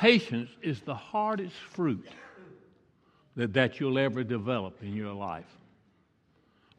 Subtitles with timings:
[0.00, 2.08] patience is the hardest fruit
[3.36, 5.58] that, that you'll ever develop in your life.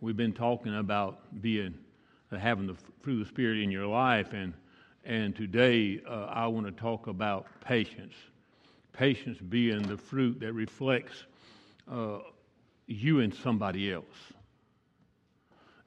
[0.01, 1.75] We've been talking about being
[2.31, 4.53] having the fruit of the Spirit in your life, and
[5.05, 8.15] and today uh, I want to talk about patience.
[8.91, 11.25] Patience being the fruit that reflects
[11.91, 12.19] uh,
[12.87, 14.05] you and somebody else.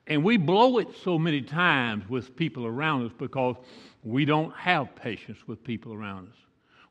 [0.07, 3.57] And we blow it so many times with people around us because
[4.05, 6.44] we don't have patience with people around us.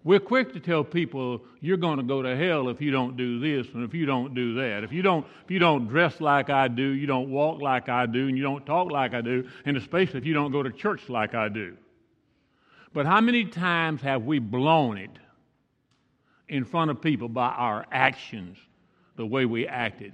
[0.06, 3.40] We're quick to tell people you're going to go to hell if you don't do
[3.40, 4.84] this and if you don't do that.
[4.84, 8.06] If you don't, if you don't dress like I do, you don't walk like I
[8.06, 10.72] do, and you don't talk like I do, and especially if you don't go to
[10.72, 11.78] church like I do.
[12.92, 15.18] But how many times have we blown it
[16.50, 18.58] in front of people by our actions,
[19.16, 20.14] the way we acted?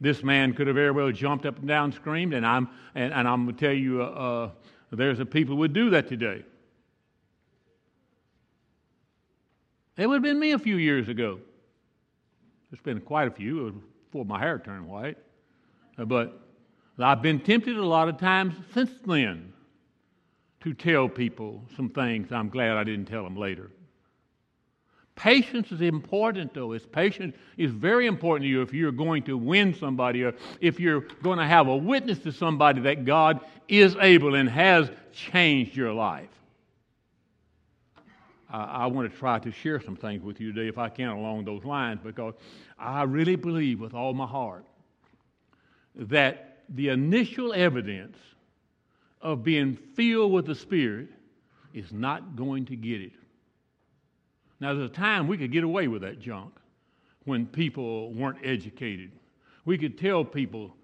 [0.00, 3.10] This man could have very well jumped up and down, and screamed, and I'm and,
[3.14, 4.50] and I'm going to tell you, uh, uh,
[4.90, 6.44] there's a people would do that today.
[9.96, 11.38] It would have been me a few years ago.
[12.70, 15.16] There's been quite a few before my hair turned white.
[15.96, 16.40] Uh, but
[16.98, 19.52] I've been tempted a lot of times since then
[20.62, 23.70] to tell people some things I'm glad I didn't tell them later.
[25.14, 26.72] Patience is important, though.
[26.72, 30.80] It's patience is very important to you if you're going to win somebody or if
[30.80, 35.76] you're going to have a witness to somebody that God is able and has changed
[35.76, 36.30] your life.
[38.50, 41.44] I want to try to share some things with you today, if I can, along
[41.44, 42.34] those lines, because
[42.78, 44.64] I really believe with all my heart
[45.96, 48.16] that the initial evidence
[49.20, 51.08] of being filled with the Spirit
[51.72, 53.12] is not going to get it.
[54.60, 56.54] Now, there's a time we could get away with that junk
[57.24, 59.10] when people weren't educated.
[59.64, 60.76] We could tell people,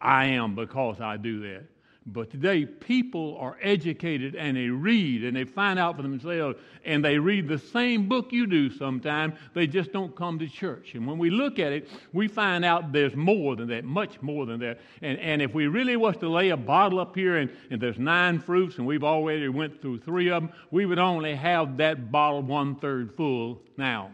[0.00, 1.64] I am because I do that.
[2.04, 7.04] But today, people are educated and they read and they find out for themselves and
[7.04, 9.34] they read the same book you do sometimes.
[9.54, 10.94] They just don't come to church.
[10.94, 14.46] And when we look at it, we find out there's more than that, much more
[14.46, 14.80] than that.
[15.00, 17.98] And, and if we really was to lay a bottle up here and, and there's
[17.98, 22.10] nine fruits and we've already went through three of them, we would only have that
[22.10, 24.12] bottle one third full now.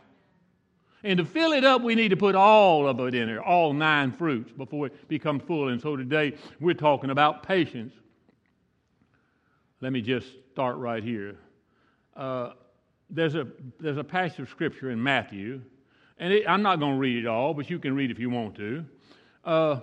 [1.04, 3.72] And to fill it up, we need to put all of it in there, all
[3.72, 5.68] nine fruits, before it becomes full.
[5.68, 7.92] And so today we're talking about patience.
[9.80, 11.36] Let me just start right here.
[12.16, 12.50] Uh,
[13.10, 13.46] there's, a,
[13.78, 15.62] there's a passage of scripture in Matthew,
[16.18, 18.28] and it, I'm not going to read it all, but you can read if you
[18.28, 18.84] want to.
[19.44, 19.80] Uh,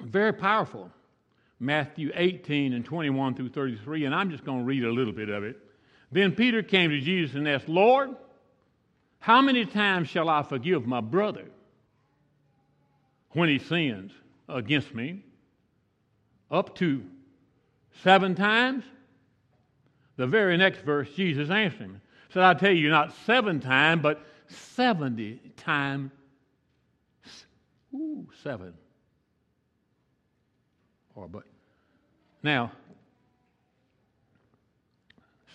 [0.00, 0.90] very powerful.
[1.58, 5.28] Matthew 18 and 21 through 33, and I'm just going to read a little bit
[5.28, 5.56] of it.
[6.12, 8.14] Then Peter came to Jesus and asked, Lord,
[9.20, 11.46] how many times shall I forgive my brother
[13.32, 14.12] when he sins
[14.48, 15.22] against me?
[16.50, 17.04] Up to
[18.02, 18.84] seven times?
[20.16, 22.00] The very next verse, Jesus answered him.
[22.30, 26.10] Said, I tell you, not seven times, but 70 times.
[27.94, 28.74] Ooh, seven.
[31.14, 31.44] Or but
[32.42, 32.72] now,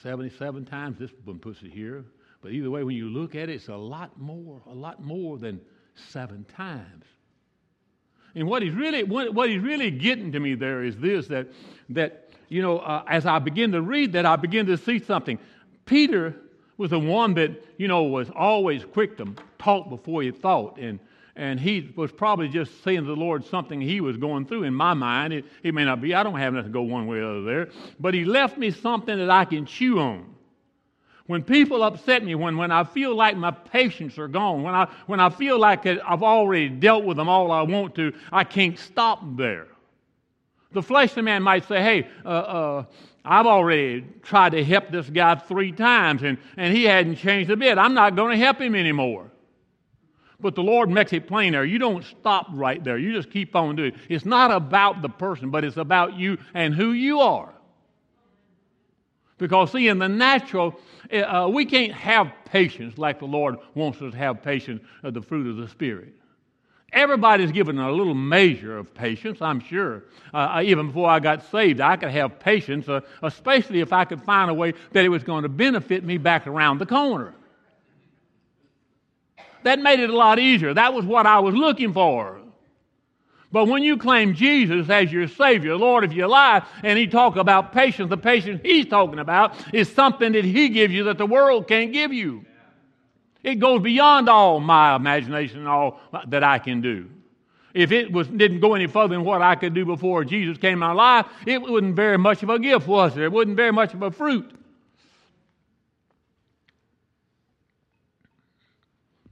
[0.02, 2.04] 77 times, this one puts it here.
[2.44, 5.38] But either way, when you look at it, it's a lot more, a lot more
[5.38, 5.62] than
[6.10, 7.06] seven times.
[8.36, 11.48] And what he's really, what, what he's really getting to me there is this that,
[11.90, 15.40] that you know, uh, as I begin to read that, I begin to see something.
[15.86, 16.36] Peter
[16.78, 20.78] was the one that, you know, was always quick to talk before he thought.
[20.78, 21.00] And,
[21.38, 24.64] and he was probably just saying to the Lord something he was going through.
[24.64, 26.14] In my mind, it, it may not be.
[26.14, 27.70] I don't have nothing to go one way or the other there.
[28.00, 30.34] But he left me something that I can chew on.
[31.26, 34.90] When people upset me, when, when I feel like my patience are gone, when I,
[35.08, 38.78] when I feel like I've already dealt with them all I want to, I can't
[38.78, 39.68] stop there.
[40.74, 42.86] The fleshly man might say, hey, uh, uh,
[43.24, 47.56] I've already tried to help this guy three times and, and he hadn't changed a
[47.56, 47.78] bit.
[47.78, 49.30] I'm not going to help him anymore.
[50.42, 51.64] But the Lord makes it plain there.
[51.64, 52.98] You don't stop right there.
[52.98, 54.00] You just keep on doing it.
[54.10, 57.54] It's not about the person, but it's about you and who you are.
[59.44, 60.80] Because, see, in the natural,
[61.12, 65.14] eh, uh, we can't have patience like the Lord wants us to have patience of
[65.14, 66.14] the fruit of the Spirit.
[66.94, 70.06] Everybody's given a little measure of patience, I'm sure.
[70.34, 74.24] Uh, even before I got saved, I could have patience, uh, especially if I could
[74.24, 77.34] find a way that it was going to benefit me back around the corner.
[79.64, 80.74] That made it a lot easier.
[80.74, 82.40] That was what I was looking for.
[83.54, 87.36] But when you claim Jesus as your Savior, Lord of your life, and He talk
[87.36, 91.28] about patience, the patience He's talking about is something that He gives you that the
[91.28, 92.46] world can't give you.
[93.44, 97.08] It goes beyond all my imagination and all that I can do.
[97.76, 100.74] If it was, didn't go any further than what I could do before Jesus came
[100.74, 103.26] in my life, it wasn't very much of a gift, was there?
[103.26, 104.52] It wasn't very much of a fruit.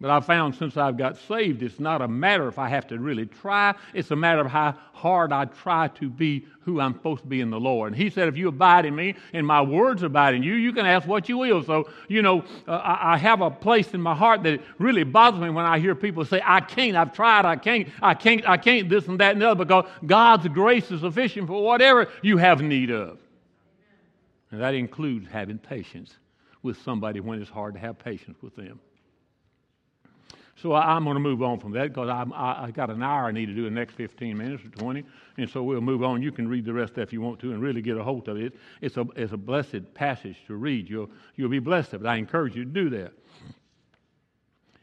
[0.01, 2.97] But I've found since I've got saved, it's not a matter if I have to
[2.97, 3.75] really try.
[3.93, 7.39] It's a matter of how hard I try to be who I'm supposed to be
[7.39, 7.93] in the Lord.
[7.93, 10.73] And He said, if you abide in me and my words abide in you, you
[10.73, 11.63] can ask what you will.
[11.63, 15.39] So, you know, uh, I, I have a place in my heart that really bothers
[15.39, 18.57] me when I hear people say, I can't, I've tried, I can't, I can't, I
[18.57, 22.37] can't, this and that and the other, because God's grace is sufficient for whatever you
[22.37, 23.19] have need of.
[24.49, 26.15] And that includes having patience
[26.63, 28.79] with somebody when it's hard to have patience with them.
[30.61, 33.25] So I, am going to move on from that because I, I got an hour
[33.25, 35.03] I need to do in the next 15 minutes or 20.
[35.37, 36.21] And so we'll move on.
[36.21, 38.37] You can read the rest if you want to and really get a hold of
[38.37, 38.53] it.
[38.79, 40.87] It's a, it's a blessed passage to read.
[40.87, 42.07] You'll, you'll be blessed of it.
[42.07, 43.13] I encourage you to do that.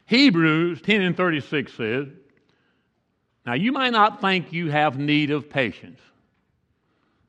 [0.05, 2.07] Hebrews 10 and 36 says,
[3.45, 6.01] Now you might not think you have need of patience,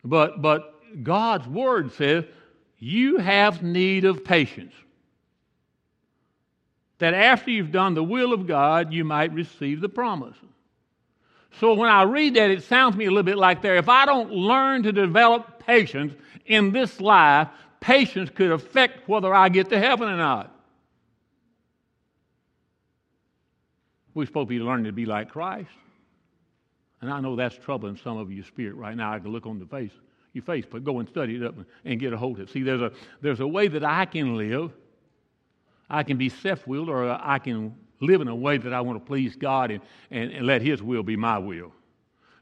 [0.03, 2.25] but, but God's word says
[2.79, 4.73] you have need of patience
[7.01, 10.37] that after you've done the will of God, you might receive the promise.
[11.59, 13.77] So when I read that, it sounds to me a little bit like there.
[13.77, 16.15] If I don't learn to develop patience
[16.47, 17.49] in this life,
[17.81, 20.55] patience could affect whether I get to heaven or not.
[24.15, 25.71] We're supposed to be learning to be like Christ.
[27.01, 29.13] And I know that's troubling some of your spirit right now.
[29.13, 29.93] I can look on the face,
[30.35, 31.55] your face, but go and study it up
[31.85, 32.53] and get a hold of it.
[32.53, 32.93] See, there's a,
[33.23, 34.73] there's a way that I can live
[35.91, 38.99] I can be self willed or I can live in a way that I want
[38.99, 41.73] to please God and, and, and let His will be my will.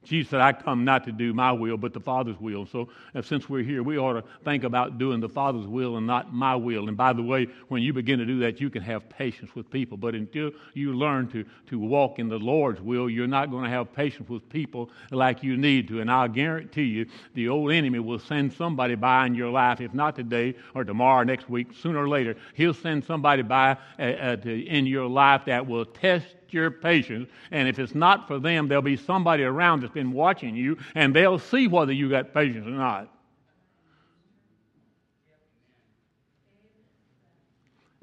[0.04, 2.66] Jesus said, I come not to do my will, but the Father's will.
[2.66, 2.88] So,
[3.22, 6.54] since we're here, we ought to think about doing the Father's will and not my
[6.54, 6.88] will.
[6.88, 9.68] And by the way, when you begin to do that, you can have patience with
[9.70, 9.98] people.
[9.98, 13.70] But until you learn to, to walk in the Lord's will, you're not going to
[13.70, 16.00] have patience with people like you need to.
[16.00, 19.92] And I'll guarantee you, the old enemy will send somebody by in your life, if
[19.92, 24.02] not today or tomorrow or next week, sooner or later, he'll send somebody by uh,
[24.02, 27.28] uh, to, in your life that will test your patience.
[27.50, 31.14] And if it's not for them, there'll be somebody around that's been watching you, and
[31.14, 33.12] they'll see whether you got patience or not.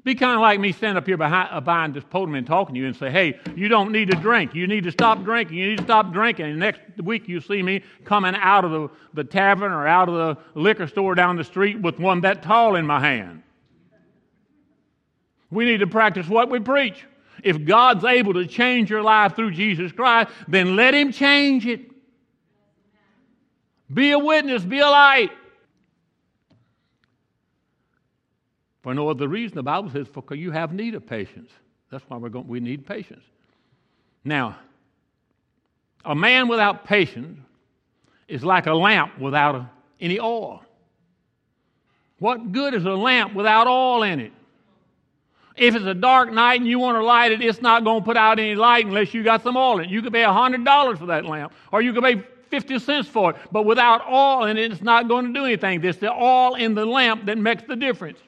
[0.06, 2.80] Be kind of like me standing up here behind, behind this podium and talking to
[2.80, 4.54] you and say, hey, you don't need to drink.
[4.54, 5.58] You need to stop drinking.
[5.58, 6.46] You need to stop drinking.
[6.46, 10.14] And next week you see me coming out of the, the tavern or out of
[10.14, 13.42] the liquor store down the street with one that tall in my hand.
[15.50, 17.04] We need to practice what we preach.
[17.46, 21.80] If God's able to change your life through Jesus Christ, then let Him change it.
[23.94, 25.30] Be a witness, be a light.
[28.82, 31.52] For no other reason, the Bible says, for you have need of patience.
[31.88, 33.22] That's why we're going, we need patience.
[34.24, 34.58] Now,
[36.04, 37.38] a man without patience
[38.26, 39.66] is like a lamp without
[40.00, 40.64] any oil.
[42.18, 44.32] What good is a lamp without oil in it?
[45.56, 48.04] If it's a dark night and you want to light it, it's not going to
[48.04, 49.90] put out any light unless you got some oil in it.
[49.90, 53.36] You could pay $100 for that lamp, or you could pay 50 cents for it.
[53.50, 55.82] But without oil in it, it's not going to do anything.
[55.82, 58.18] It's the oil in the lamp that makes the difference.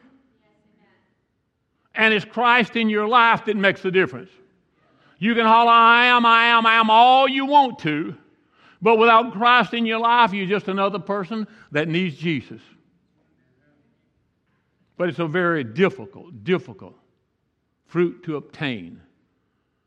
[1.94, 4.30] And it's Christ in your life that makes the difference.
[5.18, 8.14] You can holler, I am, I am, I am all you want to.
[8.80, 12.62] But without Christ in your life, you're just another person that needs Jesus.
[14.96, 16.94] But it's a very difficult, difficult
[17.88, 19.00] fruit to obtain.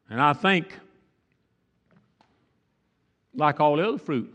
[0.09, 0.77] And I think,
[3.33, 4.33] like all other fruit,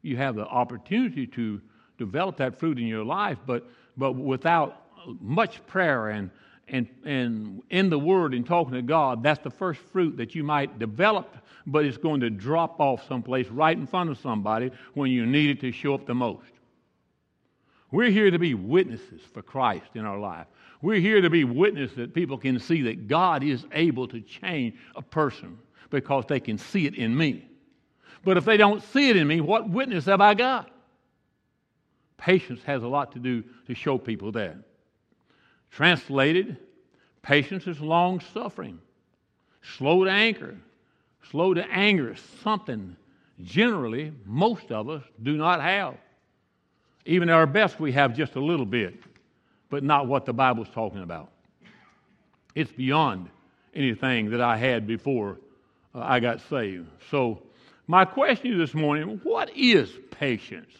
[0.00, 1.60] you have the opportunity to
[1.98, 4.82] develop that fruit in your life, but, but without
[5.20, 6.30] much prayer and,
[6.68, 10.42] and, and in the Word and talking to God, that's the first fruit that you
[10.42, 15.10] might develop, but it's going to drop off someplace right in front of somebody when
[15.10, 16.50] you need it to show up the most.
[17.90, 20.46] We're here to be witnesses for Christ in our life.
[20.82, 24.74] We're here to be witness that people can see that God is able to change
[24.96, 25.56] a person
[25.90, 27.48] because they can see it in me.
[28.24, 30.70] But if they don't see it in me, what witness have I got?
[32.16, 34.56] Patience has a lot to do to show people that.
[35.70, 36.56] Translated,
[37.22, 38.80] patience is long suffering,
[39.62, 40.56] slow to anger,
[41.30, 42.96] slow to anger, something
[43.42, 45.94] generally most of us do not have.
[47.06, 48.94] Even at our best, we have just a little bit
[49.72, 51.30] but not what the Bible's talking about.
[52.54, 53.30] It's beyond
[53.74, 55.38] anything that I had before
[55.94, 56.88] uh, I got saved.
[57.10, 57.42] So,
[57.86, 60.74] my question this morning what is patience?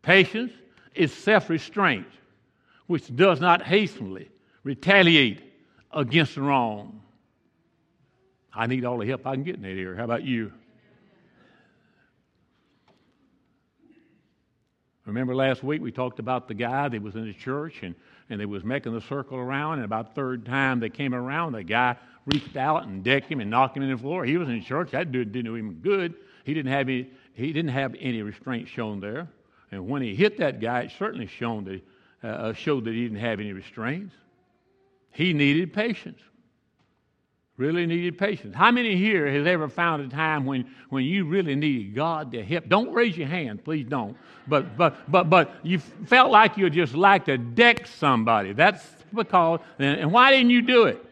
[0.00, 0.50] Patience
[0.94, 2.06] is self restraint,
[2.86, 4.30] which does not hastily
[4.64, 5.42] retaliate
[5.92, 7.02] against wrong.
[8.50, 9.94] I need all the help I can get in that area.
[9.94, 10.52] How about you?
[15.06, 17.94] Remember last week we talked about the guy that was in the church and
[18.28, 21.62] and they was making the circle around, and about third time they came around, the
[21.62, 21.96] guy
[22.26, 24.24] reached out and decked him and knocked him in the floor.
[24.24, 24.90] He was in church.
[24.90, 26.14] That dude didn't do him good.
[26.44, 29.28] He didn't have any, he didn't have any restraint shown there.
[29.70, 31.82] And when he hit that guy, it certainly shown that,
[32.28, 34.14] uh, showed that he didn't have any restraints.
[35.12, 36.20] He needed patience.
[37.56, 38.54] Really needed patience.
[38.54, 42.44] How many here has ever found a time when, when you really needed God to
[42.44, 42.68] help?
[42.68, 44.14] Don't raise your hand, please don't.
[44.46, 48.52] But but but but you felt like you just like to deck somebody.
[48.52, 48.84] That's
[49.14, 51.02] because and why didn't you do it?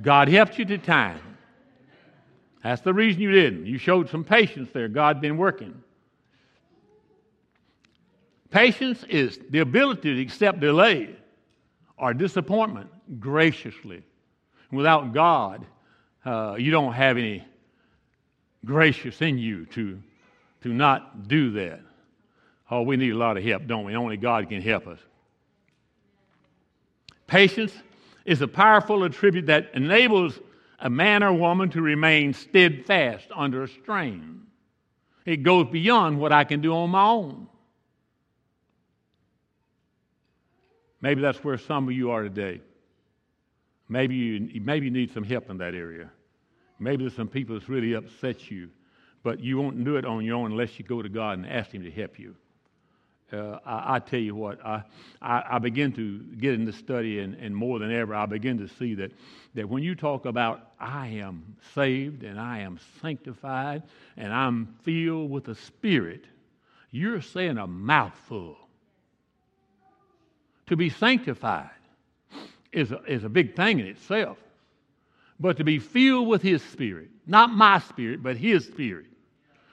[0.00, 1.20] God helped you to time.
[2.62, 3.66] That's the reason you didn't.
[3.66, 4.88] You showed some patience there.
[4.88, 5.82] God been working.
[8.50, 11.14] Patience is the ability to accept delay
[11.98, 12.88] or disappointment
[13.20, 14.02] graciously.
[14.70, 15.64] Without God,
[16.24, 17.44] uh, you don't have any
[18.64, 20.00] gracious in you to,
[20.62, 21.80] to not do that.
[22.70, 23.94] Oh, we need a lot of help, don't we?
[23.94, 24.98] Only God can help us.
[27.26, 27.72] Patience
[28.24, 30.38] is a powerful attribute that enables
[30.80, 34.42] a man or woman to remain steadfast under a strain.
[35.24, 37.48] It goes beyond what I can do on my own.
[41.00, 42.60] Maybe that's where some of you are today.
[43.88, 46.10] Maybe you, maybe you need some help in that area.
[46.78, 48.68] Maybe there's some people that's really upset you,
[49.22, 51.70] but you won't do it on your own unless you go to God and ask
[51.70, 52.34] Him to help you.
[53.32, 54.84] Uh, I, I, tell you what, I,
[55.20, 58.58] I, I, begin to get in the study, and, and more than ever, I begin
[58.58, 59.10] to see that,
[59.54, 63.82] that when you talk about I am saved and I am sanctified
[64.16, 66.24] and I'm filled with the Spirit,
[66.92, 68.56] you're saying a mouthful.
[70.66, 71.70] To be sanctified
[72.76, 74.38] is a, is a big thing in itself.
[75.40, 79.06] But to be filled with His Spirit, not my spirit, but His Spirit,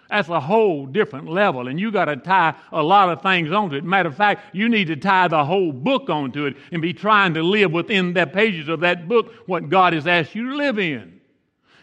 [0.10, 1.67] that's a whole different level.
[1.67, 3.83] And you got to tie a lot of things onto it.
[3.83, 7.33] Matter of fact, you need to tie the whole book onto it and be trying
[7.33, 10.79] to live within the pages of that book what God has asked you to live
[10.79, 11.19] in.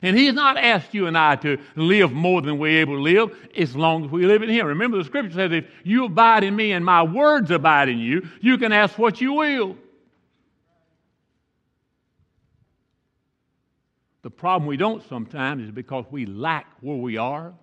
[0.03, 3.37] And He's not asked you and I to live more than we're able to live
[3.57, 4.67] as long as we live in Him.
[4.67, 8.27] Remember, the scripture says, if you abide in me and my words abide in you,
[8.41, 9.77] you can ask what you will.
[14.23, 17.55] The problem we don't sometimes is because we lack where we are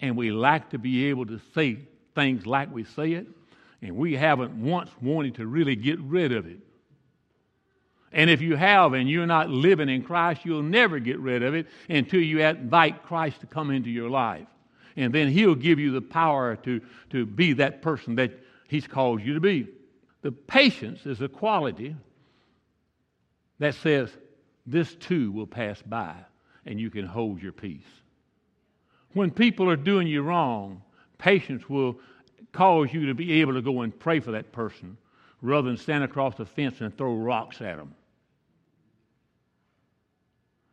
[0.00, 1.78] and we lack to be able to say
[2.14, 3.26] things like we say it,
[3.82, 6.58] and we haven't once wanted to really get rid of it.
[8.12, 11.54] And if you have and you're not living in Christ, you'll never get rid of
[11.54, 14.46] it until you invite Christ to come into your life.
[14.96, 18.32] And then He'll give you the power to, to be that person that
[18.66, 19.68] He's called you to be.
[20.22, 21.94] The patience is a quality
[23.60, 24.10] that says,
[24.66, 26.14] this too will pass by
[26.66, 27.86] and you can hold your peace.
[29.12, 30.82] When people are doing you wrong,
[31.18, 31.98] patience will
[32.52, 34.96] cause you to be able to go and pray for that person
[35.42, 37.94] rather than stand across the fence and throw rocks at them.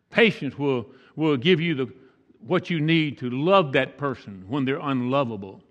[0.10, 1.94] Patience will, will give you the,
[2.46, 5.62] what you need to love that person when they're unlovable.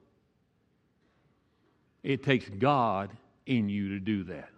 [2.03, 3.11] It takes God
[3.47, 4.51] in you to do that.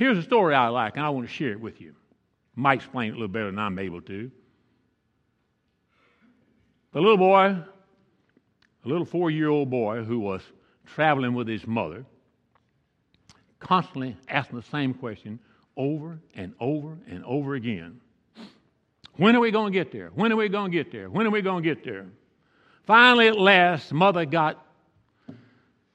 [0.00, 1.94] Here's a story I like, and I want to share it with you.
[2.54, 4.30] Might explain it a little better than I'm able to.
[6.94, 10.40] The little boy, a little four year old boy who was
[10.86, 12.06] traveling with his mother,
[13.58, 15.38] constantly asking the same question
[15.76, 18.00] over and over and over again.
[19.16, 20.08] When are we going to get there?
[20.14, 21.10] When are we going to get there?
[21.10, 22.06] When are we going to get there?
[22.86, 24.66] Finally, at last, mother got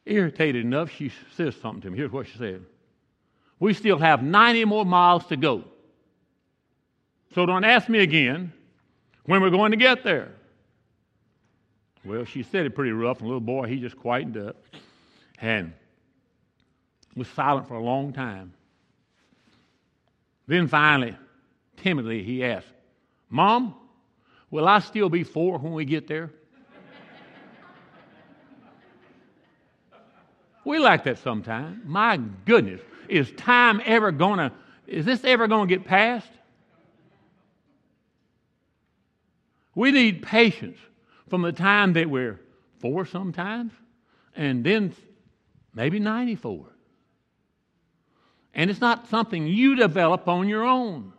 [0.05, 0.91] irritated enough.
[0.91, 1.95] She says something to him.
[1.95, 2.63] Here's what she said
[3.65, 5.63] we still have 90 more miles to go.
[7.33, 8.53] So don't ask me again
[9.23, 10.33] when we're going to get there.
[12.05, 14.55] Well, she said it pretty rough, and little boy, he just quieted up
[15.39, 15.73] and
[17.15, 18.53] was silent for a long time.
[20.45, 21.17] Then finally,
[21.77, 22.67] timidly, he asked,
[23.31, 23.73] Mom,
[24.51, 26.29] will I still be four when we get there?
[30.63, 31.79] we like that sometimes.
[31.83, 32.81] My goodness.
[33.09, 34.51] Is time ever going to,
[34.87, 36.27] is this ever going to get past?
[39.75, 40.77] We need patience
[41.29, 42.39] from the time that we're
[42.79, 43.73] four sometimes,
[44.35, 44.95] and then
[45.73, 46.65] maybe 94.
[48.53, 51.11] And it's not something you develop on your own.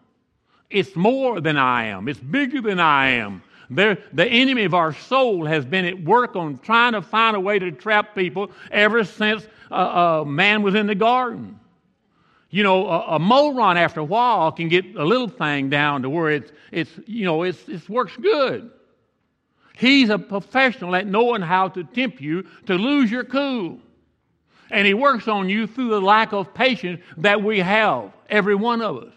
[0.70, 3.42] It's more than I am, it's bigger than I am.
[3.68, 7.58] The enemy of our soul has been at work on trying to find a way
[7.58, 11.58] to trap people ever since uh, uh, man was in the garden
[12.56, 16.08] you know, a, a moron after a while can get a little thing down to
[16.08, 18.70] where it's, it's you know, it's, it works good.
[19.74, 23.78] He's a professional at knowing how to tempt you to lose your cool.
[24.70, 28.80] And He works on you through the lack of patience that we have, every one
[28.80, 29.12] of us.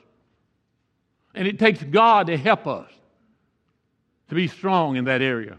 [1.33, 2.91] And it takes God to help us
[4.27, 5.57] to be strong in that area.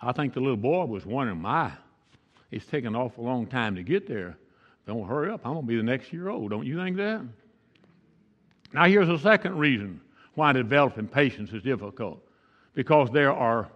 [0.00, 1.72] I think the little boy was wondering, my,
[2.52, 4.36] it's taken an awful long time to get there.
[4.86, 5.40] Don't hurry up.
[5.44, 6.50] I'm going to be the next year old.
[6.50, 7.22] Don't you think that?
[8.72, 10.00] Now, here's a second reason
[10.34, 12.20] why developing patience is difficult
[12.74, 13.70] because there are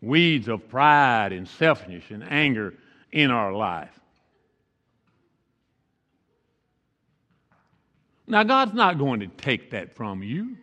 [0.00, 2.74] weeds of pride and selfishness and anger
[3.12, 3.90] in our life.
[8.26, 10.56] Now, God's not going to take that from you.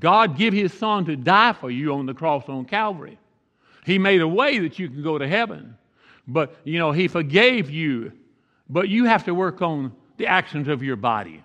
[0.00, 3.18] God give his son to die for you on the cross on Calvary.
[3.84, 5.76] He made a way that you can go to heaven.
[6.28, 8.12] But, you know, he forgave you.
[8.68, 11.42] But you have to work on the actions of your body.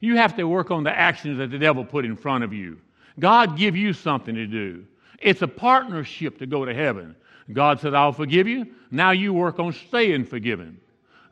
[0.00, 2.78] You have to work on the actions that the devil put in front of you.
[3.20, 4.84] God give you something to do.
[5.20, 7.14] It's a partnership to go to heaven.
[7.52, 8.66] God said, I'll forgive you.
[8.90, 10.80] Now you work on staying forgiven.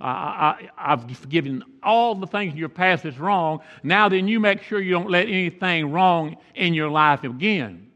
[0.00, 3.60] I, have forgiven all the things in your past that's wrong.
[3.82, 7.90] Now then, you make sure you don't let anything wrong in your life again.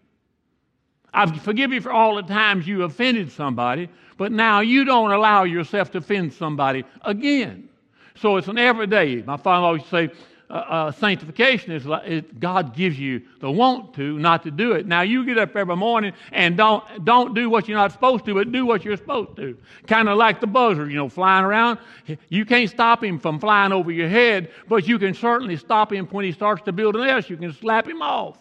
[1.13, 5.45] I've forgiven you for all the times you offended somebody, but now you don't allow
[5.45, 7.69] yourself to offend somebody again.
[8.17, 9.23] So it's an everyday.
[9.23, 10.11] My father always say,
[10.51, 14.73] uh, uh, sanctification is, like, it, God gives you the want to, not to do
[14.73, 14.87] it.
[14.87, 18.35] Now you get up every morning and don't don't do what you're not supposed to,
[18.35, 19.59] but do what you're supposed to.
[19.87, 21.79] Kind of like the buzzer, you know, flying around.
[22.31, 26.07] You can't stop him from flying over your head, but you can certainly stop him
[26.07, 27.29] when he starts to build a nest.
[27.29, 28.39] You can slap him off.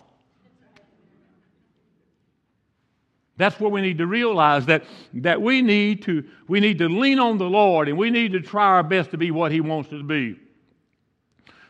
[3.38, 7.20] That's what we need to realize that, that we need to we need to lean
[7.20, 9.88] on the Lord and we need to try our best to be what He wants
[9.94, 10.39] us to be.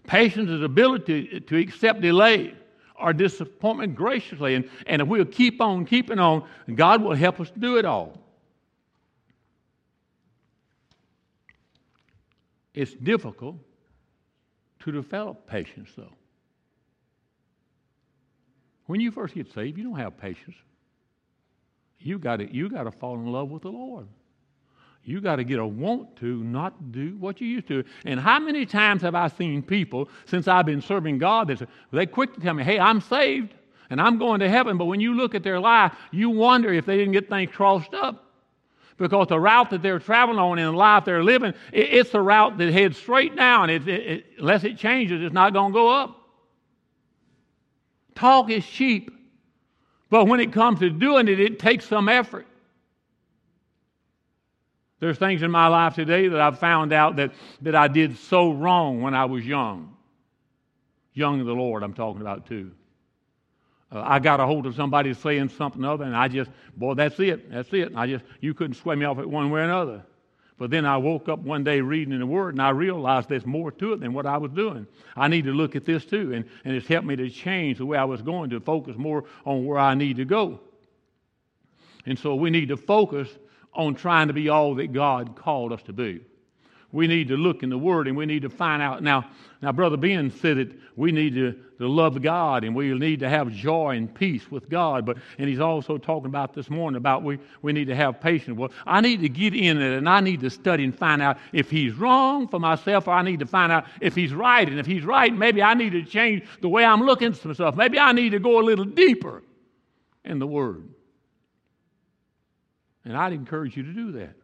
[0.05, 2.53] Patience is the ability to accept delay
[2.99, 4.55] or disappointment graciously.
[4.55, 8.17] And, and if we'll keep on keeping on, God will help us do it all.
[12.73, 13.57] It's difficult
[14.81, 16.13] to develop patience, though.
[18.85, 20.55] When you first get saved, you don't have patience.
[21.99, 24.07] You got you got to fall in love with the Lord.
[25.03, 27.83] You got to get a want to not do what you used to.
[28.05, 32.05] And how many times have I seen people since I've been serving God that they
[32.05, 33.53] quick to tell me, "Hey, I'm saved
[33.89, 36.85] and I'm going to heaven," but when you look at their life, you wonder if
[36.85, 38.25] they didn't get things crossed up.
[38.97, 42.57] Because the route that they're traveling on in the life they're living, it's the route
[42.57, 43.69] that heads straight down.
[43.69, 46.19] It, it, it, unless it changes, it's not going to go up.
[48.15, 49.11] Talk is cheap,
[50.09, 52.47] but when it comes to doing it, it takes some effort.
[54.99, 58.51] There's things in my life today that I've found out that, that I did so
[58.51, 59.95] wrong when I was young.
[61.13, 62.71] Young in the Lord, I'm talking about too.
[63.91, 67.19] Uh, I got a hold of somebody saying something other, and I just, boy, that's
[67.19, 67.93] it, that's it.
[67.95, 70.03] I just, you couldn't sway me off it one way or another.
[70.57, 73.45] But then I woke up one day reading in the Word, and I realized there's
[73.45, 74.87] more to it than what I was doing.
[75.15, 77.85] I need to look at this too, and, and it's helped me to change the
[77.85, 80.59] way I was going to focus more on where I need to go.
[82.07, 83.29] And so we need to focus
[83.73, 86.21] on trying to be all that God called us to be.
[86.93, 89.03] We need to look in the Word and we need to find out.
[89.03, 89.29] Now,
[89.61, 93.29] now Brother Ben said that we need to, to love God and we need to
[93.29, 95.05] have joy and peace with God.
[95.05, 98.57] But and he's also talking about this morning about we, we need to have patience.
[98.57, 101.37] Well, I need to get in it and I need to study and find out
[101.51, 104.67] if he's wrong for myself or I need to find out if he's right.
[104.67, 107.75] And if he's right, maybe I need to change the way I'm looking at stuff.
[107.75, 109.43] Maybe I need to go a little deeper
[110.23, 110.87] in the Word.
[113.03, 114.35] And I'd encourage you to do that.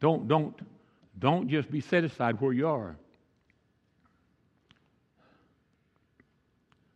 [0.00, 0.54] Don't, don't,
[1.18, 2.96] don't just be satisfied where you are.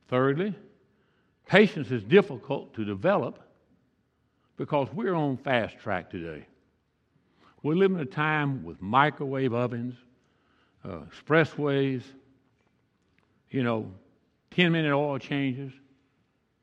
[0.09, 0.55] Thirdly,
[1.47, 3.39] patience is difficult to develop
[4.57, 6.45] because we're on fast track today.
[7.63, 9.95] We live in a time with microwave ovens,
[10.85, 12.03] uh, expressways,
[13.51, 13.91] you know,
[14.51, 15.73] 10 minute oil changes,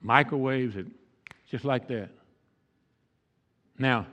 [0.02, 0.76] microwaves,
[1.50, 2.10] just like that.
[3.78, 4.08] Now,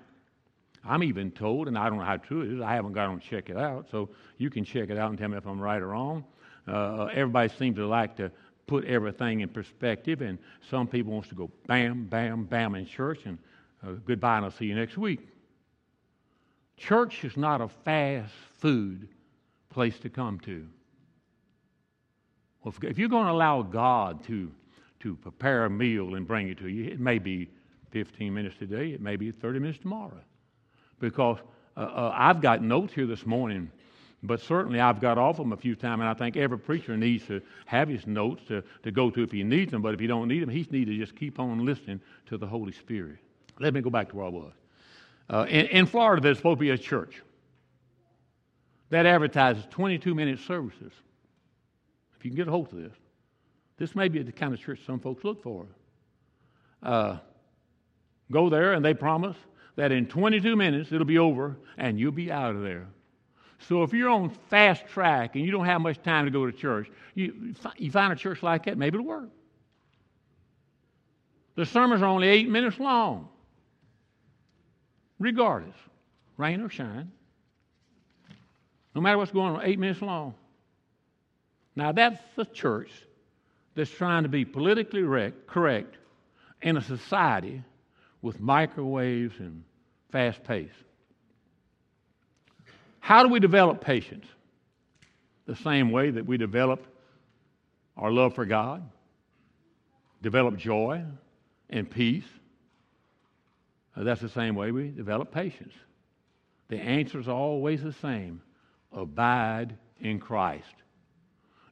[0.87, 3.27] I'm even told, and I don't know how true it is, I haven't gone to
[3.27, 5.81] check it out, so you can check it out and tell me if I'm right
[5.81, 6.25] or wrong.
[6.69, 8.31] Uh, everybody seems to like to
[8.67, 13.21] put everything in perspective, and some people wants to go bam, bam, bam in church,
[13.25, 13.39] and
[13.87, 15.21] uh, goodbye, and I'll see you next week.
[16.77, 19.09] Church is not a fast food
[19.71, 20.67] place to come to.
[22.63, 24.51] Well, if you're going to allow God to,
[25.01, 27.51] to prepare a meal and bring it to you, it may be
[27.91, 30.21] 15 minutes today, it may be 30 minutes tomorrow.
[31.05, 31.39] Because
[31.77, 33.71] uh, uh, I've got notes here this morning,
[34.23, 37.27] but certainly I've got off them a few times, and I think every preacher needs
[37.27, 39.83] to have his notes to, to go to if he needs them.
[39.83, 42.47] But if he don't need them, he needs to just keep on listening to the
[42.47, 43.19] Holy Spirit.
[43.61, 44.53] Let me go back to where I was.
[45.29, 47.23] Uh, in, in Florida, there's supposed to be a church
[48.91, 50.93] that advertises 22 minute services.
[52.17, 52.93] If you can get a hold of this,
[53.77, 55.67] this may be the kind of church some folks look for.
[56.83, 57.19] Uh,
[58.31, 59.37] go there, and they promise
[59.77, 62.87] that in 22 minutes it'll be over and you'll be out of there.
[63.69, 66.53] So if you're on fast track and you don't have much time to go to
[66.53, 69.31] church, you, you find a church like that, maybe it'll work.
[71.57, 73.29] The sermons are only eight minutes long,
[75.19, 75.77] regardless,
[76.37, 77.13] rain or shine.
[78.95, 80.35] No matter what's going on, eight minutes long.
[81.77, 82.91] Now that's the church
[83.75, 85.97] that's trying to be politically correct
[86.63, 87.63] in a society
[88.25, 89.63] with microwaves and
[90.11, 90.73] fast pace.
[92.99, 94.25] How do we develop patience?
[95.45, 96.87] The same way that we develop
[97.99, 98.83] our love for God,
[100.23, 101.05] develop joy
[101.69, 102.25] and peace.
[103.95, 105.75] Uh, that's the same way we develop patience.
[106.69, 108.41] The answer is always the same
[108.91, 110.75] abide in Christ.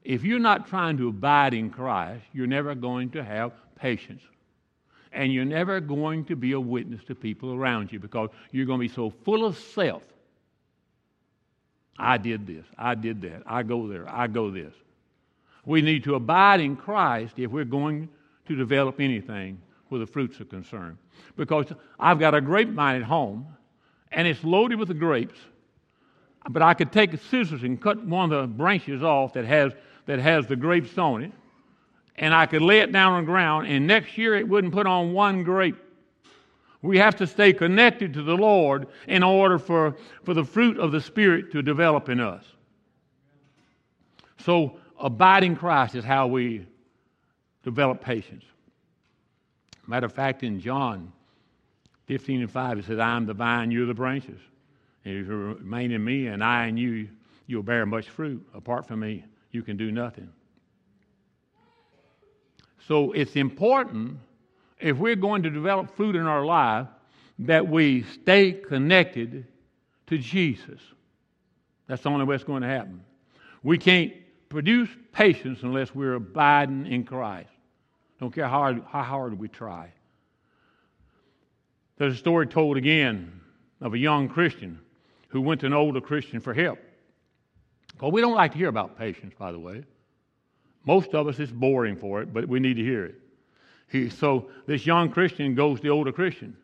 [0.05, 4.21] If you're not trying to abide in Christ, you're never going to have patience.
[5.13, 8.81] And you're never going to be a witness to people around you because you're going
[8.81, 10.03] to be so full of self
[11.99, 14.75] I did this, I did that, I go there, I go this.
[15.65, 18.09] We need to abide in Christ if we're going
[18.49, 20.97] to develop anything where the fruits are concerned.
[21.37, 21.67] Because
[22.01, 23.47] I've got a grapevine at home,
[24.11, 25.39] and it's loaded with the grapes,
[26.51, 29.73] but I could take scissors and cut one of the branches off that has,
[30.07, 31.33] that has the grapes on it,
[32.23, 34.87] and I could lay it down on the ground, and next year it wouldn't put
[34.87, 35.77] on one grape.
[36.81, 40.93] We have to stay connected to the Lord in order for, for the fruit of
[40.93, 42.45] the Spirit to develop in us.
[44.39, 46.65] So, abiding Christ is how we
[47.65, 48.45] develop patience.
[49.89, 51.13] Matter of fact, in John
[52.07, 54.39] 15 and 5, it says, I am the vine, you're the branches.
[55.05, 57.09] And if you remain in me and I in you,
[57.49, 58.47] you'll bear much fruit.
[58.55, 60.33] Apart from me, you can do nothing.
[62.89, 64.19] So it's important
[64.81, 66.87] if we're going to develop fruit in our life,
[67.41, 69.47] that we stay connected
[70.09, 70.81] to Jesus.
[71.87, 73.05] That's the only way it's going to happen.
[73.63, 74.13] We can't
[74.49, 77.49] produce patience unless we're abiding in Christ.
[78.21, 79.93] Don't care how hard, how hard we try.
[81.97, 83.41] There's a story told again
[83.81, 84.81] of a young Christian
[85.29, 86.79] who went to an older Christian for help.
[88.01, 89.85] Well, we don't like to hear about patience, by the way.
[90.85, 93.15] Most of us, it's boring for it, but we need to hear it.
[93.89, 96.57] He, so this young Christian goes to the older Christian.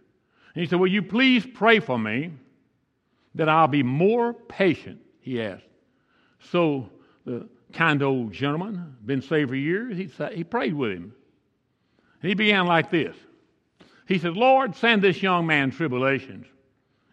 [0.54, 2.32] And he said, Will you please pray for me
[3.34, 5.00] that I'll be more patient?
[5.20, 5.64] He asked.
[6.50, 6.88] So
[7.24, 11.12] the kind old gentleman, been saved for years, he, said, he prayed with him.
[12.22, 13.16] And he began like this
[14.06, 16.46] He said, Lord, send this young man tribulations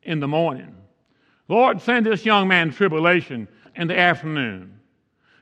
[0.04, 0.76] in the morning.
[1.48, 4.80] Lord, send this young man tribulation in the afternoon.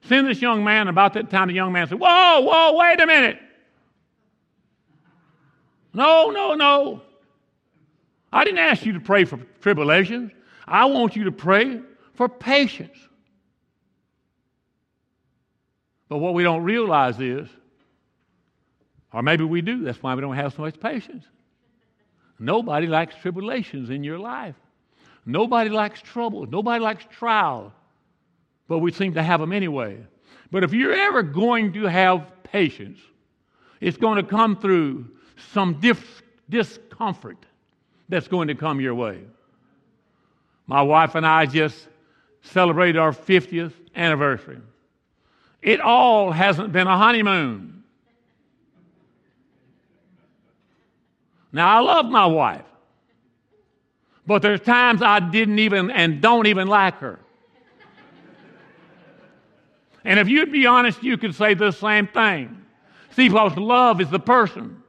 [0.06, 3.08] Send this young man, about that time, the young man said, Whoa, whoa, wait a
[3.08, 3.40] minute.
[5.94, 7.02] No, no, no.
[8.32, 10.32] I didn't ask you to pray for tribulations.
[10.68, 11.82] I want you to pray
[12.16, 12.98] for patience.
[16.10, 17.48] But what we don't realize is,
[19.14, 21.26] or maybe we do, that's why we don't have so much patience.
[22.40, 24.56] Nobody likes tribulations in your life.
[25.26, 26.46] Nobody likes trouble.
[26.46, 27.72] Nobody likes trial.
[28.68, 29.98] But we seem to have them anyway.
[30.52, 33.00] But if you're ever going to have patience,
[33.82, 35.10] it's going to come through
[35.52, 35.82] some
[36.50, 37.38] discomfort
[38.10, 39.20] that's going to come your way.
[40.68, 41.88] My wife and I just
[42.42, 44.60] celebrated our 50th anniversary.
[45.62, 47.84] It all hasn't been a honeymoon.
[51.52, 52.66] Now, I love my wife,
[54.26, 57.20] but there's times I didn't even and don't even like her.
[60.04, 62.62] And if you'd be honest, you could say the same thing.
[63.16, 64.84] See, because love is the person.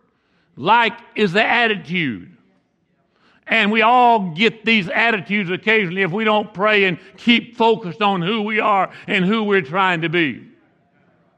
[0.56, 2.36] Like is the attitude.
[3.46, 8.22] And we all get these attitudes occasionally if we don't pray and keep focused on
[8.22, 10.48] who we are and who we're trying to be.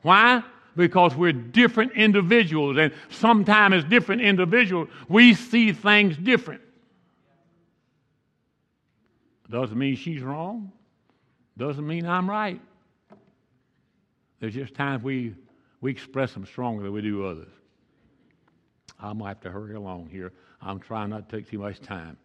[0.03, 0.43] Why?
[0.77, 6.61] Because we're different individuals, and sometimes as different individuals, we see things different.
[9.51, 10.71] Doesn't mean she's wrong,
[11.57, 12.61] doesn't mean I'm right.
[14.47, 15.35] There's just times we,
[15.81, 17.51] we express them stronger than we do others.
[19.01, 20.33] I'm to have to hurry along here.
[20.63, 22.17] I'm trying not to take too much time.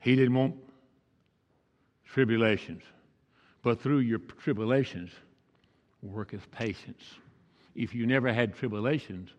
[0.00, 0.56] He didn't want
[2.04, 2.82] tribulations,
[3.62, 5.12] but through your tribulations,
[6.02, 7.04] work worketh patience.
[7.76, 9.30] If you never had tribulations,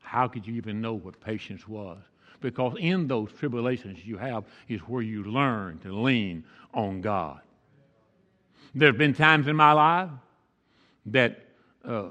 [0.00, 1.98] how could you even know what patience was?
[2.40, 7.40] Because in those tribulations you have is where you learn to lean on God.
[8.74, 10.10] There have been times in my life
[11.06, 11.40] that
[11.84, 12.10] uh,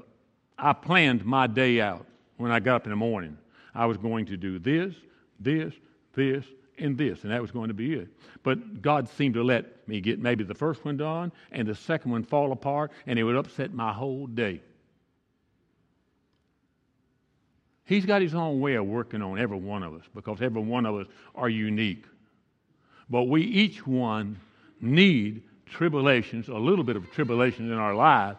[0.58, 3.38] I planned my day out when I got up in the morning.
[3.74, 4.94] I was going to do this,
[5.38, 5.72] this,
[6.14, 6.44] this,
[6.78, 8.08] and this, and that was going to be it.
[8.42, 12.10] But God seemed to let me get maybe the first one done and the second
[12.10, 14.60] one fall apart, and it would upset my whole day.
[17.84, 20.84] He's got his own way of working on every one of us because every one
[20.84, 22.04] of us are unique.
[23.08, 24.38] But we each one
[24.80, 28.36] need tribulations, a little bit of tribulations in our life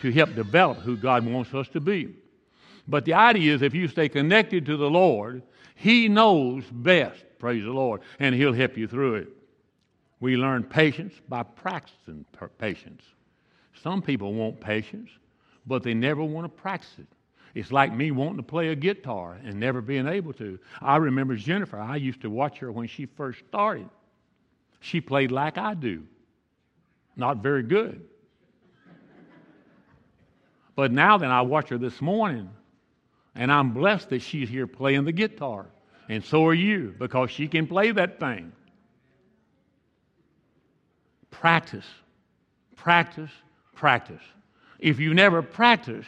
[0.00, 2.14] to help develop who God wants us to be.
[2.86, 5.42] But the idea is if you stay connected to the Lord,
[5.74, 9.28] He knows best, praise the Lord, and He'll help you through it.
[10.20, 12.24] We learn patience by practicing
[12.58, 13.02] patience.
[13.82, 15.10] Some people want patience,
[15.66, 17.06] but they never want to practice it.
[17.54, 20.58] It's like me wanting to play a guitar and never being able to.
[20.80, 21.78] I remember Jennifer.
[21.78, 23.88] I used to watch her when she first started.
[24.80, 26.02] She played like I do.
[27.16, 28.02] Not very good.
[30.76, 32.50] But now then, I watch her this morning,
[33.34, 35.66] and I'm blessed that she's here playing the guitar.
[36.08, 38.52] And so are you, because she can play that thing.
[41.30, 41.86] Practice,
[42.74, 43.30] practice,
[43.74, 44.22] practice.
[44.80, 46.06] If you never practice,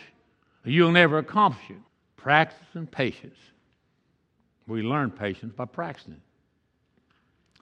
[0.67, 1.77] You'll never accomplish it.
[2.17, 3.39] Practice and patience.
[4.67, 6.21] We learn patience by practicing.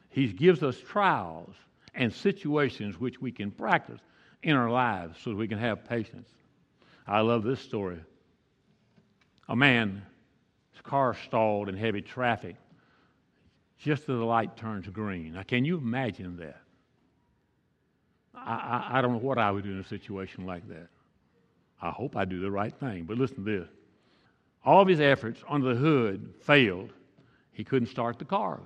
[0.09, 1.55] He gives us trials
[1.95, 4.01] and situations which we can practice
[4.43, 6.29] in our lives so we can have patience.
[7.07, 8.01] I love this story.
[9.49, 10.03] A man,
[10.73, 12.57] his car stalled in heavy traffic
[13.79, 15.35] just as the light turns green.
[15.35, 16.61] Now, can you imagine that?
[18.35, 20.89] I, I, I don't know what I would do in a situation like that.
[21.83, 23.05] I hope I do the right thing.
[23.05, 23.69] But listen to this.
[24.65, 26.93] All of his efforts under the hood failed.
[27.53, 28.61] He couldn't start the car.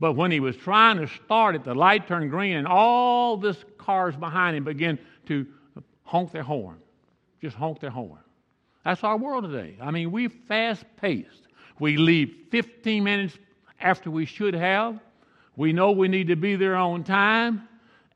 [0.00, 3.64] But when he was trying to start it, the light turned green, and all this
[3.78, 5.46] cars behind him began to
[6.04, 6.78] honk their horn.
[7.42, 8.20] Just honk their horn.
[8.84, 9.76] That's our world today.
[9.80, 11.42] I mean, we fast paced.
[11.78, 13.38] We leave 15 minutes
[13.80, 14.98] after we should have.
[15.56, 17.67] We know we need to be there on time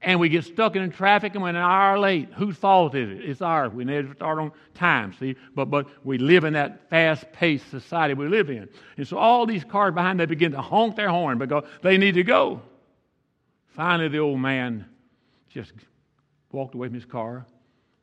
[0.02, 2.28] and we get stuck in traffic and we're an hour late.
[2.34, 3.24] Whose fault is it?
[3.24, 3.72] It's ours.
[3.72, 5.36] We never start on time, see?
[5.54, 8.68] But, but we live in that fast paced society we live in.
[8.96, 12.14] And so all these cars behind, they begin to honk their horn because they need
[12.14, 12.62] to go.
[13.68, 14.86] Finally, the old man
[15.48, 15.72] just
[16.50, 17.46] walked away from his car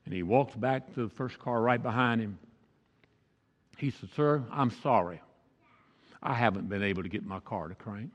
[0.06, 2.40] and he walked back to the first car right behind him.
[3.78, 5.22] He said, Sir, I'm sorry.
[6.24, 8.12] I haven't been able to get my car to crank.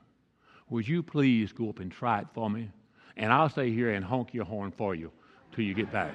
[0.70, 2.70] Would you please go up and try it for me?
[3.16, 5.11] And I'll stay here and honk your horn for you
[5.53, 6.12] till you get back.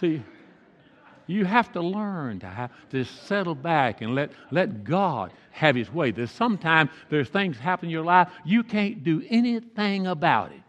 [0.00, 0.22] See,
[1.26, 5.92] you have to learn to, have, to settle back and let, let God have His
[5.92, 6.10] way.
[6.10, 10.60] There's sometimes there's things happen in your life you can't do anything about it.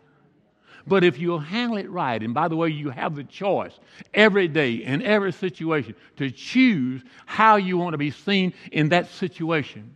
[0.85, 3.79] But if you'll handle it right, and by the way, you have the choice
[4.13, 9.09] every day in every situation to choose how you want to be seen in that
[9.09, 9.95] situation.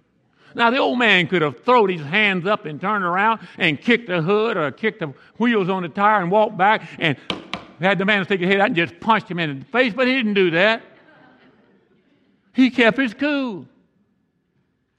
[0.58, 4.08] Now, the old man could have thrown his hands up and turned around and kicked
[4.08, 7.16] the hood or kicked the wheels on the tire and walked back and
[7.80, 10.08] had the man stick his head out and just punched him in the face, but
[10.08, 10.82] he didn't do that.
[12.54, 13.68] He kept his cool.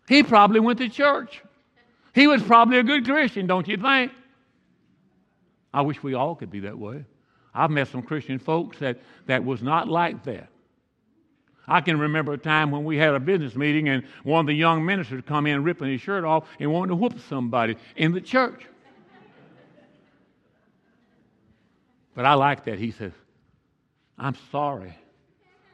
[0.07, 1.43] He probably went to church.
[2.15, 4.13] He was probably a good Christian, don't you think?
[5.75, 7.05] I wish we all could be that way.
[7.53, 10.51] I've met some Christian folks that, that was not like that.
[11.69, 14.55] I can remember a time when we had a business meeting and one of the
[14.55, 18.21] young ministers come in ripping his shirt off and wanting to whoop somebody in the
[18.21, 18.65] church.
[22.15, 22.79] But I like that.
[22.79, 23.13] He says,
[24.19, 24.95] I'm sorry.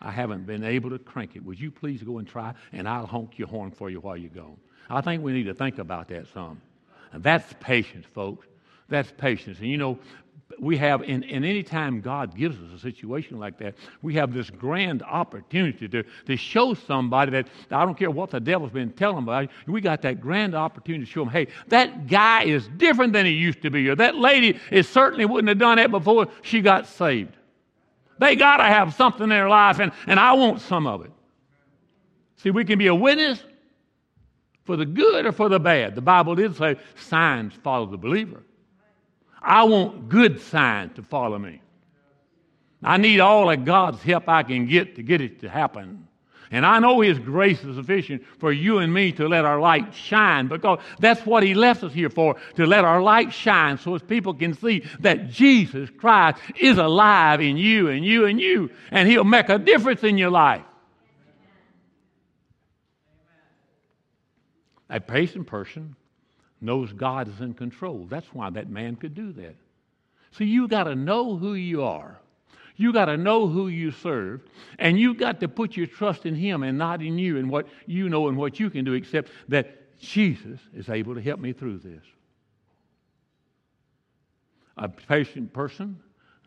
[0.03, 1.45] I haven't been able to crank it.
[1.45, 4.29] Would you please go and try, and I'll honk your horn for you while you
[4.29, 4.59] go.
[4.91, 6.61] I think we need to think about that some.
[7.13, 8.47] And that's patience, folks.
[8.89, 9.59] That's patience.
[9.61, 9.99] And you know,
[10.59, 14.51] we have, and any time God gives us a situation like that, we have this
[14.51, 19.19] grand opportunity to, to show somebody that I don't care what the devil's been telling
[19.19, 23.27] about, we got that grand opportunity to show them, hey, that guy is different than
[23.27, 26.61] he used to be, or that lady is certainly wouldn't have done that before she
[26.61, 27.37] got saved.
[28.19, 31.11] They got to have something in their life, and, and I want some of it.
[32.37, 33.43] See, we can be a witness
[34.65, 35.95] for the good or for the bad.
[35.95, 38.43] The Bible did say signs follow the believer.
[39.45, 41.61] I want good signs to follow me.
[42.83, 46.09] I need all of God's help I can get to get it to happen.
[46.51, 49.95] And I know His grace is sufficient for you and me to let our light
[49.95, 53.95] shine because that's what He left us here for to let our light shine so
[53.95, 58.71] as people can see that Jesus Christ is alive in you and you and you,
[58.91, 60.63] and He'll make a difference in your life.
[64.91, 65.97] A patient person
[66.65, 68.07] knows God is in control.
[68.09, 69.57] That's why that man could do that.
[70.33, 72.19] So you got to know who you are.
[72.77, 74.43] You got to know who you serve,
[74.81, 77.69] and you got to put your trust in Him and not in you and what
[77.87, 81.53] you know and what you can do, except that Jesus is able to help me
[81.53, 82.03] through this.
[84.77, 86.01] A patient person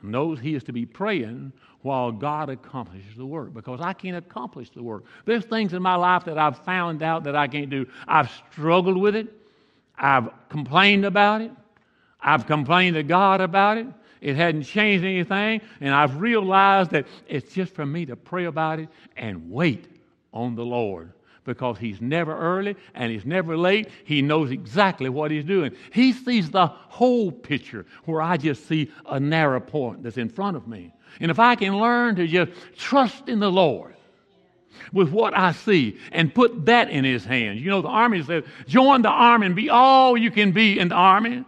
[0.03, 1.51] knows he is to be praying
[1.81, 5.05] while God accomplishes the work because I can't accomplish the work.
[5.25, 7.87] There's things in my life that I've found out that I can't do.
[8.07, 9.33] I've struggled with it,
[9.97, 11.51] I've complained about it,
[12.21, 13.87] I've complained to God about it.
[14.19, 18.79] It hadn't changed anything, and I've realized that it's just for me to pray about
[18.79, 19.87] it and wait
[20.33, 23.89] on the Lord because he's never early and he's never late.
[24.05, 25.71] He knows exactly what he's doing.
[25.93, 30.57] He sees the whole picture where I just see a narrow point that's in front
[30.57, 30.93] of me.
[31.19, 33.96] And if I can learn to just trust in the Lord
[34.93, 37.61] with what I see and put that in his hands.
[37.61, 40.89] You know, the army says, join the army and be all you can be in
[40.89, 41.43] the army.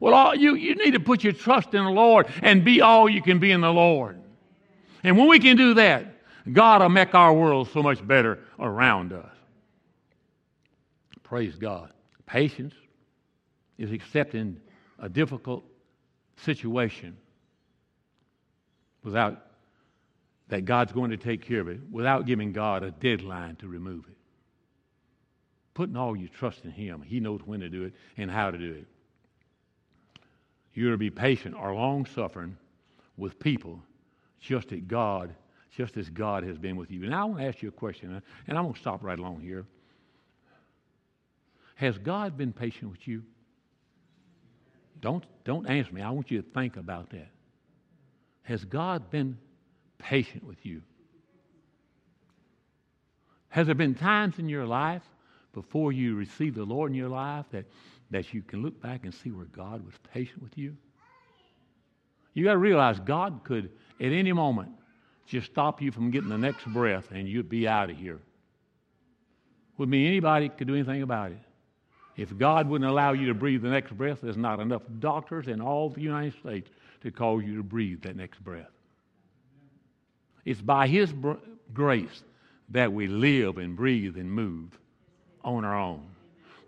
[0.00, 3.08] Well, all, you, you need to put your trust in the Lord and be all
[3.08, 4.20] you can be in the Lord.
[5.04, 6.06] And when we can do that,
[6.52, 9.30] God will make our world so much better around us.
[11.22, 11.92] Praise God.
[12.26, 12.74] Patience
[13.78, 14.60] is accepting
[14.98, 15.64] a difficult
[16.36, 17.16] situation
[19.04, 19.51] without
[20.52, 24.04] that God's going to take care of it, without giving God a deadline to remove
[24.06, 24.18] it.
[25.72, 27.00] Putting all your trust in Him.
[27.00, 28.86] He knows when to do it and how to do it.
[30.74, 32.58] You're to be patient or long suffering
[33.16, 33.80] with people
[34.40, 35.34] just as God,
[35.74, 37.04] just as God has been with you.
[37.04, 39.40] And I want to ask you a question, and I'm going to stop right along
[39.40, 39.64] here.
[41.76, 43.22] Has God been patient with you?
[45.00, 46.02] Don't, don't answer me.
[46.02, 47.30] I want you to think about that.
[48.42, 49.38] Has God been
[50.02, 50.82] patient with you?
[53.48, 55.02] Has there been times in your life
[55.52, 57.66] before you received the Lord in your life that,
[58.10, 60.76] that you can look back and see where God was patient with you?
[62.34, 64.70] You got to realize God could, at any moment,
[65.26, 68.20] just stop you from getting the next breath and you'd be out of here.
[69.78, 71.38] Would mean anybody could do anything about it.
[72.16, 75.60] If God wouldn't allow you to breathe the next breath, there's not enough doctors in
[75.60, 76.70] all the United States
[77.02, 78.70] to cause you to breathe that next breath.
[80.44, 81.34] It's by His br-
[81.72, 82.22] grace
[82.70, 84.78] that we live and breathe and move
[85.44, 86.06] on our own.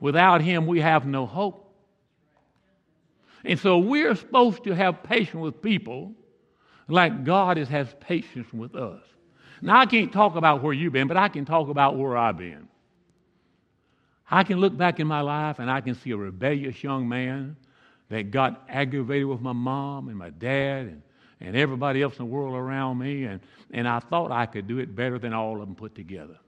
[0.01, 1.73] Without Him, we have no hope.
[3.45, 6.13] And so we're supposed to have patience with people
[6.89, 9.03] like God has patience with us.
[9.63, 12.37] Now, I can't talk about where you've been, but I can talk about where I've
[12.37, 12.69] been.
[14.31, 17.57] I can look back in my life and I can see a rebellious young man
[18.09, 21.03] that got aggravated with my mom and my dad and,
[21.45, 23.41] and everybody else in the world around me, and,
[23.73, 26.39] and I thought I could do it better than all of them put together.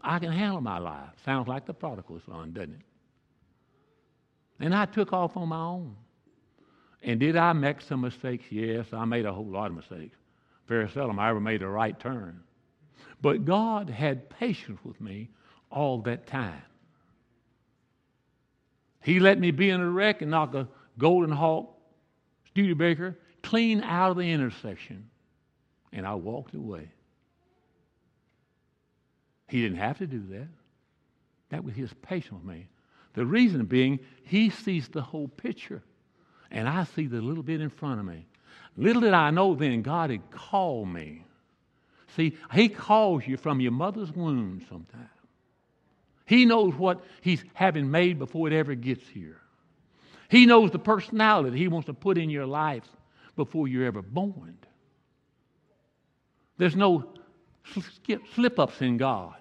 [0.00, 1.08] I can handle my life.
[1.24, 2.80] Sounds like the prodigal son, doesn't it?
[4.60, 5.96] And I took off on my own.
[7.02, 8.44] And did I make some mistakes?
[8.50, 10.16] Yes, I made a whole lot of mistakes.
[10.68, 12.40] Very seldom I ever made a right turn.
[13.20, 15.30] But God had patience with me
[15.70, 16.62] all that time.
[19.02, 21.73] He let me be in a wreck and knock a Golden Hawk
[22.54, 25.10] Studebaker clean out of the intersection.
[25.92, 26.88] And I walked away.
[29.48, 30.48] He didn't have to do that.
[31.50, 32.68] That was his patience with me.
[33.14, 35.82] The reason being, he sees the whole picture,
[36.50, 38.26] and I see the little bit in front of me.
[38.76, 41.24] Little did I know then, God had called me.
[42.16, 45.08] See, he calls you from your mother's womb sometimes.
[46.26, 49.40] He knows what he's having made before it ever gets here.
[50.28, 52.84] He knows the personality he wants to put in your life
[53.36, 54.56] before you're ever born.
[56.56, 57.04] There's no
[58.34, 59.34] slip ups in God.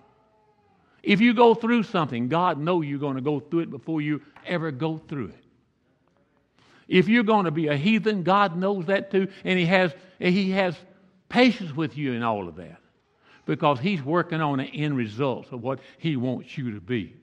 [1.04, 4.22] If you go through something, God knows you're going to go through it before you
[4.46, 5.43] ever go through it.
[6.88, 10.51] If you're going to be a heathen, God knows that too, and He has, he
[10.51, 10.76] has
[11.30, 12.80] patience with you in all of that
[13.45, 17.16] because He's working on the end results of what He wants you to be.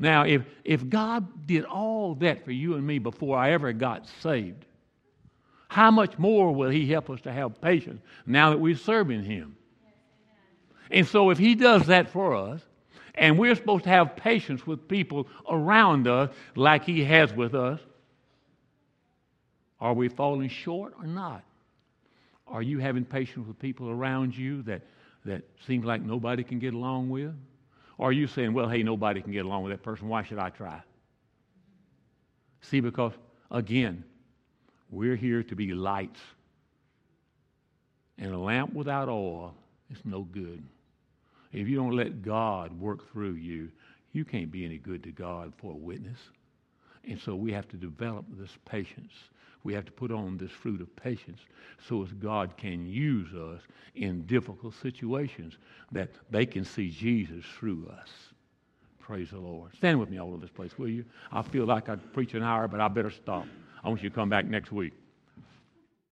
[0.00, 4.08] Now, if, if God did all that for you and me before I ever got
[4.22, 4.64] saved,
[5.68, 9.56] how much more will He help us to have patience now that we're serving Him?
[10.90, 12.62] And so, if He does that for us,
[13.14, 17.78] and we're supposed to have patience with people around us like He has with us,
[19.80, 21.44] are we falling short or not?
[22.46, 24.80] Are you having patience with people around you that,
[25.26, 27.34] that seems like nobody can get along with?
[28.00, 30.08] Or are you saying, well, hey, nobody can get along with that person.
[30.08, 30.80] Why should I try?
[32.62, 33.12] See, because
[33.50, 34.04] again,
[34.88, 36.18] we're here to be lights.
[38.16, 39.54] And a lamp without oil
[39.90, 40.62] is no good.
[41.52, 43.70] if you don't let God work through you,
[44.12, 46.18] you can't be any good to God for a witness.
[47.04, 49.12] And so we have to develop this patience.
[49.62, 51.40] We have to put on this fruit of patience
[51.86, 53.60] so as God can use us
[53.94, 55.58] in difficult situations
[55.92, 58.08] that they can see Jesus through us.
[58.98, 59.74] Praise the Lord.
[59.76, 61.04] Stand with me all over this place, will you?
[61.32, 63.46] I feel like I preach an hour, but I better stop.
[63.82, 64.92] I want you to come back next week.